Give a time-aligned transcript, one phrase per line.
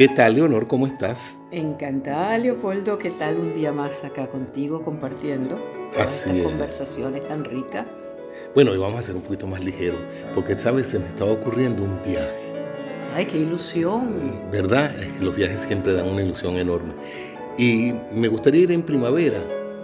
[0.00, 0.66] ¿Qué tal, Leonor?
[0.66, 1.38] ¿Cómo estás?
[1.50, 2.96] Encantada, Leopoldo.
[2.96, 5.58] ¿Qué tal un día más acá contigo compartiendo
[5.92, 7.84] todas estas conversaciones tan ricas?
[8.54, 9.98] Bueno, hoy vamos a hacer un poquito más ligero,
[10.34, 10.86] porque, ¿sabes?
[10.86, 12.30] Se me estaba ocurriendo un viaje.
[13.14, 14.40] ¡Ay, qué ilusión!
[14.50, 14.90] ¿Verdad?
[14.98, 16.94] Es que los viajes siempre dan una ilusión enorme.
[17.58, 19.42] Y me gustaría ir en primavera.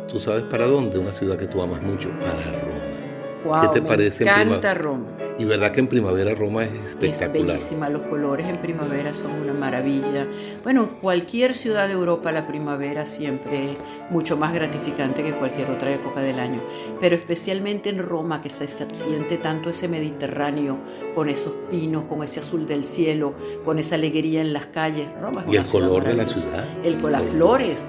[0.08, 0.98] ¿Tú sabes para dónde?
[0.98, 3.60] Una ciudad que tú amas mucho, para Roma.
[3.60, 4.24] ¿Qué te parece?
[4.24, 5.08] Me encanta Roma.
[5.38, 7.36] Y verdad que en primavera Roma es espectacular.
[7.36, 10.26] Es bellísima, los colores en primavera son una maravilla.
[10.62, 13.78] Bueno, en cualquier ciudad de Europa la primavera siempre es
[14.10, 16.60] mucho más gratificante que cualquier otra época del año,
[17.00, 20.78] pero especialmente en Roma que se siente tanto ese Mediterráneo
[21.14, 23.34] con esos pinos, con ese azul del cielo,
[23.64, 25.08] con esa alegría en las calles.
[25.20, 26.64] Roma es y el color de la ciudad.
[26.82, 27.86] El con las flores,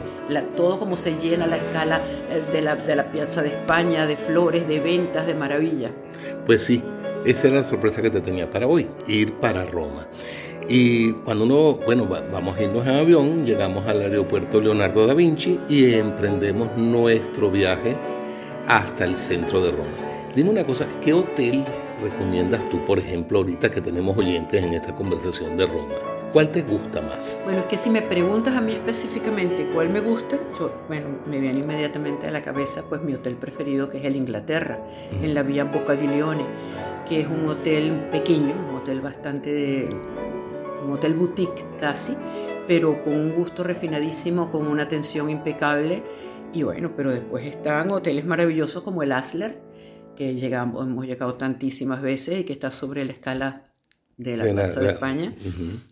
[0.56, 4.18] todo como se llena la escala eh, de la, de la Piazza de España, de
[4.18, 5.92] flores, de ventas, de maravilla.
[6.46, 6.84] Pues sí,
[7.26, 10.08] esa era la sorpresa que te tenía para hoy, ir para Roma.
[10.70, 15.60] Y cuando uno, bueno, vamos a irnos en avión, llegamos al aeropuerto Leonardo da Vinci
[15.70, 17.96] y emprendemos nuestro viaje
[18.68, 19.90] hasta el centro de Roma.
[20.36, 21.64] Dime una cosa, ¿qué hotel
[22.04, 26.17] recomiendas tú, por ejemplo, ahorita que tenemos oyentes en esta conversación de Roma?
[26.34, 27.42] ¿Cuál te gusta más?
[27.46, 31.40] Bueno, es que si me preguntas a mí específicamente cuál me gusta, yo, bueno, me
[31.40, 34.80] viene inmediatamente a la cabeza pues mi hotel preferido que es el Inglaterra,
[35.12, 36.46] en la vía Boca di Leone
[37.08, 39.90] que es un hotel pequeño, un hotel bastante de,
[40.84, 42.16] un hotel boutique casi,
[42.68, 46.04] pero con un gusto refinadísimo, con una atención impecable.
[46.54, 49.62] Y bueno, pero después están hoteles maravillosos como el Asler,
[50.16, 53.67] que llegamos, hemos llegado tantísimas veces y que está sobre la escala
[54.18, 55.36] de la Plaza de España.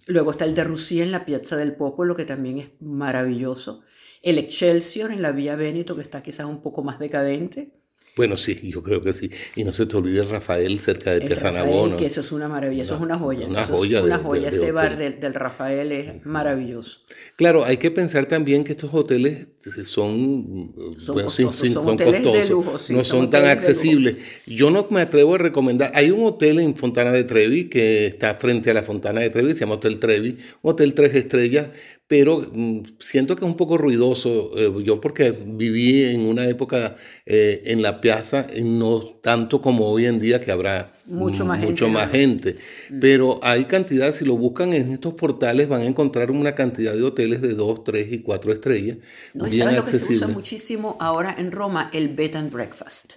[0.08, 3.84] Luego está el de Rusía en la Piazza del Popolo, que también es maravilloso.
[4.22, 7.72] El Excelsior en la Vía Véneto, que está quizás un poco más decadente.
[8.16, 9.30] Bueno, sí, yo creo que sí.
[9.56, 12.96] Y no se te olvide Rafael cerca de Rafael, que eso es una maravilla, eso
[12.96, 13.46] es una joya.
[13.46, 14.02] Una joya.
[14.02, 17.02] una joya, ese bar del, Rafael es maravilloso.
[17.36, 19.48] Claro, hay que pensar también que estos hoteles
[19.86, 24.18] son, son costosos, son, hoteles de lujo, no son, tan accesibles.
[24.46, 28.36] Yo no me atrevo a recomendar, hay un hotel en Fontana de Trevi que está
[28.36, 31.68] frente a la Fontana de Trevi, se llama Hotel Trevi, un hotel tres estrellas,
[32.08, 34.52] pero mm, siento que es un poco ruidoso.
[34.56, 40.06] Eh, yo porque viví en una época eh, en la piazza, no tanto como hoy
[40.06, 42.00] en día que habrá mucho más mucho gente.
[42.00, 42.58] Más gente.
[42.90, 43.00] Mm.
[43.00, 47.04] Pero hay cantidad, si lo buscan en estos portales, van a encontrar una cantidad de
[47.04, 48.98] hoteles de dos, tres y cuatro estrellas.
[49.34, 51.90] No, bien ¿sabes lo que se usa muchísimo ahora en Roma?
[51.94, 53.14] El bed and breakfast,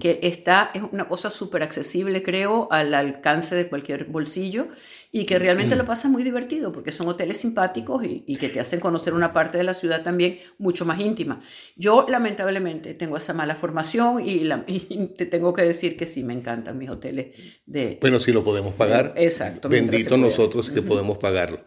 [0.00, 4.68] que está, es una cosa súper accesible, creo, al alcance de cualquier bolsillo
[5.12, 8.60] y que realmente lo pasa muy divertido porque son hoteles simpáticos y, y, que te
[8.60, 11.40] hacen conocer una parte de la ciudad también mucho más íntima.
[11.74, 16.22] Yo lamentablemente tengo esa mala formación y, la, y te tengo que decir que sí,
[16.22, 17.98] me encantan mis hoteles de...
[18.00, 19.14] Bueno, si lo podemos pagar.
[19.16, 19.68] Exacto.
[19.68, 21.64] Bendito nosotros que podemos pagarlo.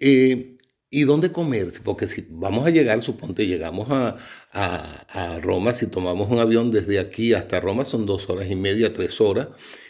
[0.00, 0.56] Eh,
[0.90, 1.70] ¿Y dónde comer?
[1.84, 4.16] Porque si vamos a llegar, suponte, llegamos a,
[4.52, 8.56] a, a Roma, si tomamos un avión desde aquí hasta Roma son dos horas y
[8.56, 9.48] media, tres horas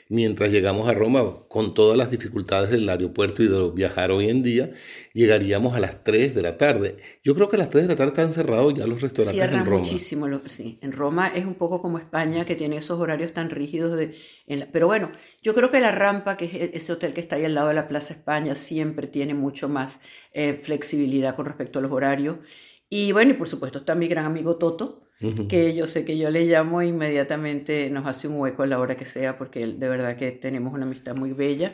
[0.08, 4.42] mientras llegamos a Roma, con todas las dificultades del aeropuerto y de viajar hoy en
[4.42, 4.72] día,
[5.12, 6.96] llegaríamos a las 3 de la tarde.
[7.22, 9.66] Yo creo que a las 3 de la tarde están cerrados ya los restaurantes en
[9.66, 9.78] Roma.
[9.78, 10.78] muchísimo, sí.
[10.80, 13.96] En Roma es un poco como España, que tiene esos horarios tan rígidos.
[13.96, 14.14] De,
[14.72, 17.44] pero bueno, yo creo que la rampa, que es e, ese hotel que está ahí
[17.44, 20.00] al lado de la Plaza España, siempre tiene mucho más
[20.32, 22.38] eh, flexibilidad con respecto a los horarios.
[22.90, 25.02] Y bueno, y por supuesto está mi gran amigo Toto,
[25.48, 28.96] que yo sé que yo le llamo inmediatamente nos hace un hueco a la hora
[28.96, 31.72] que sea, porque de verdad que tenemos una amistad muy bella.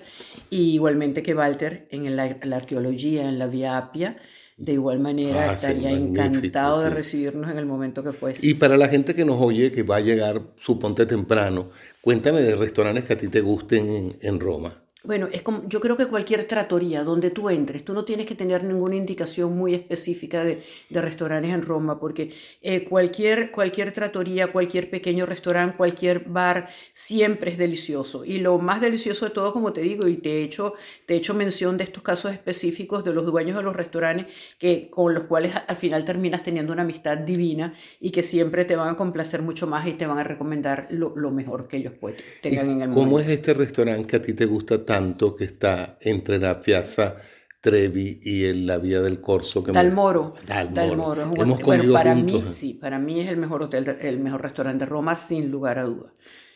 [0.49, 4.17] Y igualmente que Walter en la, arqueología, en la Vía Apia,
[4.57, 8.47] de igual manera ah, estaría encantado de recibirnos en el momento que fuese.
[8.47, 11.69] Y para la gente que nos oye, que va a llegar, suponte temprano,
[12.01, 14.84] cuéntame de restaurantes que a ti te gusten en Roma.
[15.05, 18.35] Bueno, es como, yo creo que cualquier tratoría donde tú entres, tú no tienes que
[18.35, 22.33] tener ninguna indicación muy específica de, de restaurantes en Roma, porque
[22.63, 28.25] eh, cualquier, cualquier tratoría, cualquier pequeño restaurante, cualquier bar, siempre es delicioso.
[28.25, 30.73] Y lo más delicioso de todo, como te digo, y te he hecho,
[31.05, 34.89] te he hecho mención de estos casos específicos de los dueños de los restaurantes, que,
[34.89, 38.89] con los cuales al final terminas teniendo una amistad divina y que siempre te van
[38.89, 42.21] a complacer mucho más y te van a recomendar lo, lo mejor que ellos pueden,
[42.41, 43.03] tengan en el mundo.
[43.03, 44.94] ¿Cómo es este restaurante que a ti te gusta tanto?
[45.37, 47.17] Que está entre la Piazza
[47.61, 49.65] Trevi y en la Vía del Corso.
[49.65, 50.35] Que Dalmoro.
[50.47, 51.23] Dalmoro.
[51.23, 54.91] Hemos bueno, para mí, sí, para mí es el mejor hotel, el mejor restaurante de
[54.91, 56.13] Roma, sin lugar a dudas.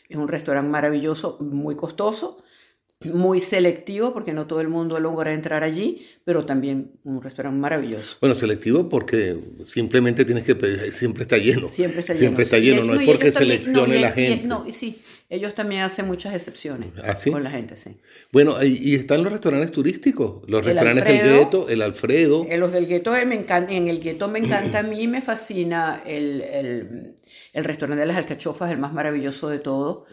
[0.09, 2.43] Es un restaurante maravilloso, muy costoso,
[3.05, 8.17] muy selectivo porque no todo el mundo logra entrar allí, pero también un restaurante maravilloso.
[8.21, 11.69] Bueno, selectivo porque simplemente tienes que pedir, siempre está lleno.
[11.69, 12.57] Siempre está siempre lleno.
[12.57, 14.47] Está lleno, no, es porque también- seleccione no, la y- gente.
[14.49, 15.01] no, y sí,
[15.31, 17.31] ellos también hacen muchas excepciones ¿Ah, sí?
[17.31, 17.91] con la gente, sí.
[18.33, 22.47] Bueno, y, están los restaurantes turísticos, los El restaurantes del gueto, el Alfredo.
[22.51, 25.23] En los del gueto eh, me encanta, en el gueto me encanta, a mí me
[25.23, 27.15] fascina el, el,
[27.53, 30.07] el restaurante de las alcachofas, el más maravilloso de todo.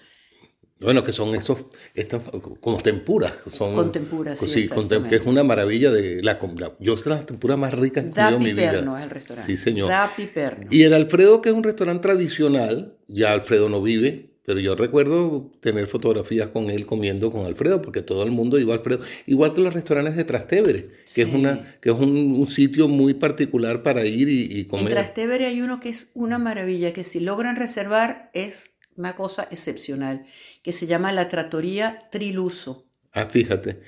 [0.80, 2.22] Bueno, que son estos, estas
[2.60, 3.34] como tempuras.
[3.48, 5.10] Son, Con tempura, sí, con tem- exactamente.
[5.10, 8.14] que es una maravilla de la, la- yo sé las tempuras más ricas que he
[8.14, 8.72] comido en mi vida.
[8.72, 9.52] Piperno es el restaurante.
[9.52, 9.88] Sí, señor.
[9.90, 10.68] Da Piperno.
[10.70, 15.50] Y el Alfredo, que es un restaurante tradicional, ya Alfredo no vive, pero yo recuerdo
[15.62, 19.00] tener fotografías con él comiendo con Alfredo, porque todo el mundo iba a Alfredo.
[19.28, 21.36] Igual que los restaurantes de Trastevere, que es, Sí.
[21.36, 24.90] una, que es un, un sitio muy particular para ir y, y En comer.
[24.90, 30.26] Trastevere hay uno que es una maravilla, que si logran reservar es una cosa excepcional,
[30.64, 32.86] que se llama la Trattoria Triluso.
[33.12, 33.82] Ah, fíjate.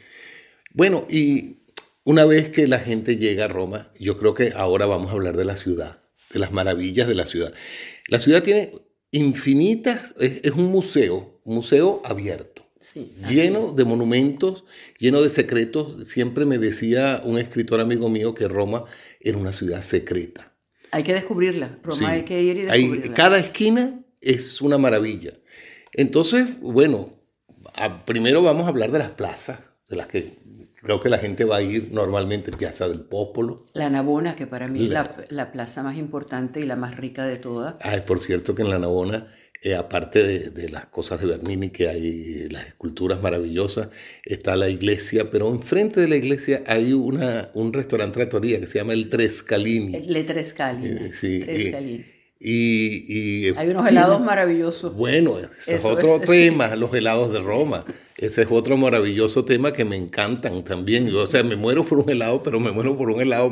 [0.74, 1.58] Bueno, y
[2.04, 5.36] una vez que la gente llega a Roma, yo creo que ahora vamos a hablar
[5.38, 6.00] de la ciudad,
[6.32, 7.54] de las maravillas de la ciudad.
[8.08, 8.72] La ciudad tiene
[9.12, 14.64] infinitas, es, es un museo, un museo abierto, Sí, lleno de monumentos,
[15.00, 16.08] lleno de secretos.
[16.08, 18.86] Siempre me decía un escritor amigo mío que Roma
[19.20, 20.54] era una ciudad secreta.
[20.92, 21.76] Hay que descubrirla.
[21.84, 22.06] Roma Sí.
[22.06, 23.14] hay que ir y Hay- descubrirla.
[23.16, 25.34] cada esquina es una maravilla.
[25.94, 27.10] Entonces, bueno,
[27.76, 29.60] a- primero vamos a hablar de las plazas,
[29.90, 30.34] de las que
[30.82, 33.66] creo que la gente va a ir normalmente, Piazza del Popolo.
[33.74, 36.98] La Navona, que para mí es La- la, la plaza más importante y la más
[36.98, 37.76] rica de todas.
[37.82, 39.34] Ah, por cierto que en la Navona,
[39.64, 43.90] eh, aparte de, de las cosas de Bernini, que hay las esculturas maravillosas,
[44.24, 48.78] está la iglesia, pero enfrente de la iglesia hay una, un restaurante trattoria que se
[48.78, 50.00] llama el Trescalini.
[50.02, 50.90] Le Trescalini.
[51.08, 52.06] Eh, sí, Trescalini.
[52.40, 54.94] Y, y- Hay unos helados maravillosos.
[54.96, 57.84] Bueno, ese es otro es- tema, los helados de Roma.
[58.18, 61.08] Ese es otro maravilloso tema que me encantan también.
[61.10, 63.52] Yo, o sea, me muero por un helado, pero me muero por un helado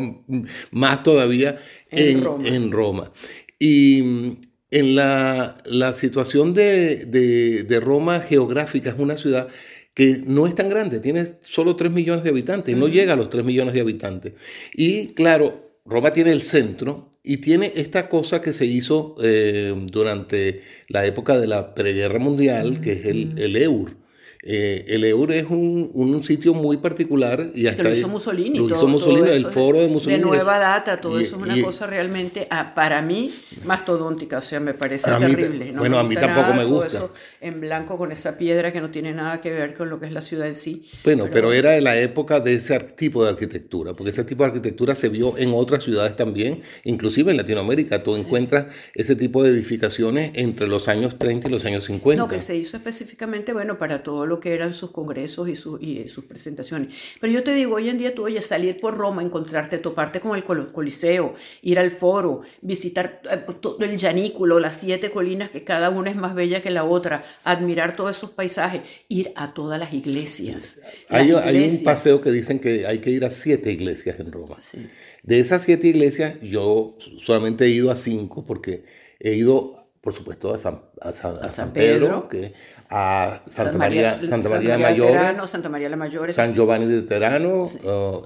[0.72, 1.60] más todavía
[1.92, 2.48] En en, Roma.
[2.48, 3.12] en Roma.
[3.60, 4.38] Y mm,
[4.72, 9.48] en la, la situación de, de- de Roma geográfica, es una ciudad
[9.94, 13.30] que no es tan grande, tiene solo 3 millones de habitantes, no llega a los
[13.30, 14.34] 3 millones de habitantes.
[14.74, 20.62] Y claro, Roma tiene el centro y tiene esta cosa que se hizo eh, durante
[20.88, 24.05] la época de la preguerra mundial, que es el, el EUR.
[24.48, 28.60] Eh, el EUR es un, un sitio muy particular y hasta que lo hizo Mussolini.
[28.60, 30.20] Lo todo- hizo Mussolini, todo el eso foro de Mussolini.
[30.20, 33.32] De nueva data, todo Y- eso es una y- cosa realmente, ah, para mí,
[33.66, 34.38] mastodóntica.
[34.38, 35.72] O sea, me parece mí terrible.
[35.72, 36.98] No bueno, me a mí tampoco nada me todo gusta.
[36.98, 40.06] eso en blanco con esa piedra que no tiene nada que ver con lo que
[40.06, 40.84] es la ciudad en sí.
[41.04, 44.50] Bueno, pero, era de la época de ese tipo de arquitectura, porque ese tipo de
[44.50, 48.04] arquitectura se vio en otras ciudades también, inclusive en Latinoamérica.
[48.04, 52.22] Tú encuentras ese tipo de edificaciones entre los años 30 y los años 50.
[52.22, 55.82] No, que se hizo específicamente, bueno, para todo lo que eran sus congresos y, sus
[55.82, 56.90] y sus presentaciones.
[57.22, 60.36] Pero yo te digo, hoy en día tú, oye, salir por Roma, encontrarte, toparte con
[60.36, 65.64] el col- Coliseo, ir al foro, visitar eh, todo el llanículo, las siete colinas, que
[65.64, 69.80] cada una es más bella que la otra, admirar todos esos paisajes, ir a todas
[69.80, 70.80] las iglesias.
[71.10, 71.84] Las Hay, hay un iglesias.
[71.84, 74.58] paseo que dicen que hay que ir a siete iglesias en Roma.
[74.60, 74.86] Sí.
[75.24, 78.84] De esas siete iglesias, yo solamente he ido a cinco porque
[79.20, 82.30] he ido, por supuesto, a San, a San- a Pedro, Pedro.
[82.30, 82.54] que,
[82.92, 86.32] a Santa, San María, Santa María, Mayor, Terano, Santa María la Mayor.
[86.32, 87.64] San Giovanni de Terano,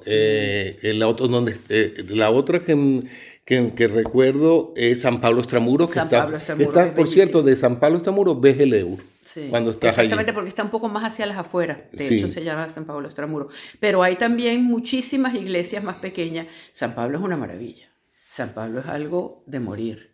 [0.05, 3.03] eh, el otro donde, eh, la otra que,
[3.45, 7.05] que, que recuerdo es San Pablo Estramuro, que San está, Pablo está, es por bellísimo.
[7.07, 10.07] cierto, de San Pablo Estramuro ves el Eur, Sí, cuando estás allí.
[10.07, 11.77] Exactamente, porque está un poco más hacia las afueras.
[11.93, 12.17] De Sí.
[12.17, 13.47] hecho, se llama San Pablo Extramuro.
[13.79, 16.47] Pero hay también muchísimas iglesias más pequeñas.
[16.73, 17.85] San Pablo es una maravilla.
[18.31, 20.09] San Pablo es algo de morir.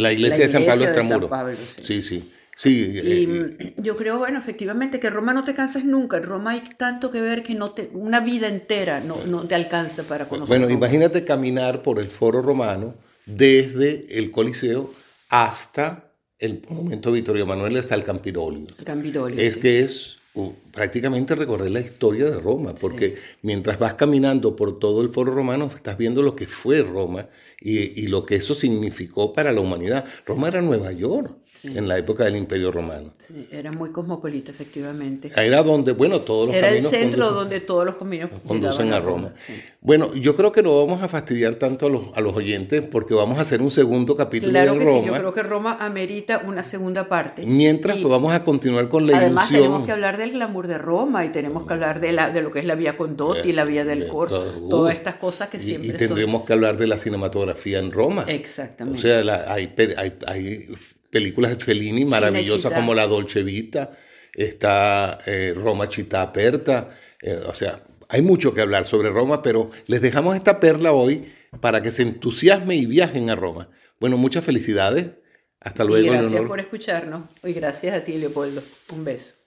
[0.00, 1.28] La iglesia, La de San Pablo iglesia de San Estramuro.
[1.28, 2.32] Pablo, sí, sí.
[2.56, 6.18] Sí, Y eh, mm, yo creo, bueno, efectivamente, que en Roma no te cansas nunca.
[6.18, 9.54] En Roma hay tanto que ver que no te, una vida entera no, no te
[9.54, 10.48] alcanza para conocer.
[10.48, 10.74] Bueno, Roma.
[10.76, 14.92] imagínate caminar por el foro romano desde el Coliseo
[15.30, 18.66] hasta el monumento Vittorio Emanuele hasta el Campidolio.
[18.78, 19.60] El Es sí.
[19.60, 20.19] que es
[20.72, 25.70] prácticamente recorrer la historia de Roma, porque mientras vas caminando por todo el foro romano,
[25.74, 27.28] estás viendo lo que fue Roma
[27.60, 30.04] y, y lo que eso significó para la humanidad.
[30.26, 33.10] Roma era Nueva York en la época del Imperio Romano.
[33.18, 35.30] Sí, era muy cosmopolita, efectivamente.
[35.36, 38.92] Era donde, bueno, todos los Era el caminos centro conducen- donde todos los caminos conducen
[38.92, 39.32] a Roma.
[39.46, 39.54] sí.
[39.82, 43.14] Bueno, yo creo que no vamos a fastidiar tanto a los, a los oyentes porque
[43.14, 45.00] vamos a hacer un segundo capítulo Claro de que Roma.
[45.00, 47.46] sí, yo creo que Roma amerita una segunda parte.
[47.46, 49.62] Mientras Y pues, vamos a continuar con la además ilusión.
[49.70, 52.50] tenemos que hablar del glamour de Roma y tenemos que hablar de, la, de lo
[52.50, 55.48] que es la vía Condotti, la vía del de Corso, todo, todas uh, estas cosas
[55.48, 55.98] que y- siempre y, son...
[55.98, 58.24] tendremos que hablar de la cinematografía en Roma.
[58.28, 58.98] Exactamente.
[58.98, 60.68] O sea, la- hay, hay, hay
[61.10, 63.92] películas de Fellini maravillosas como La Dolce Vita,
[64.34, 66.90] está eh, Roma Città Aperta,
[67.20, 71.32] eh, o sea, hay mucho que hablar sobre Roma, pero les dejamos esta perla hoy
[71.60, 73.68] para que se entusiasmen y viajen a Roma.
[74.00, 75.10] Bueno, muchas felicidades.
[75.60, 76.06] Hasta luego.
[76.06, 77.28] Y gracias por escucharnos.
[77.44, 78.62] Y gracias a ti, Leopoldo.
[78.92, 79.39] Un beso.